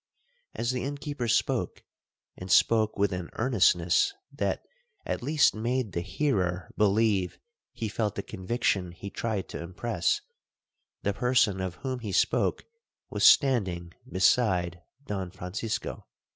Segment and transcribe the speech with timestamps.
[0.55, 1.83] 'As the innkeeper spoke,
[2.35, 4.63] and spoke with an earnestness that
[5.05, 7.37] at least made the hearer believe
[7.71, 10.19] he felt the conviction he tried to impress,
[11.03, 12.65] the person of whom he spoke
[13.11, 16.07] was standing beside Don Francisco.